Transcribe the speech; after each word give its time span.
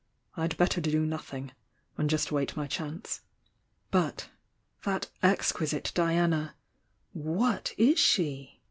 I'd 0.35 0.57
better 0.57 0.81
do 0.81 1.05
nothing,— 1.05 1.51
and 1.95 2.09
just 2.09 2.31
wait 2.31 2.57
my 2.57 2.65
chance. 2.65 3.21
But— 3.91 4.31
that 4.83 5.11
exquisite 5.21 5.91
Diana! 5.93 6.55
What 7.13 7.75
is 7.77 7.99
she? 7.99 8.59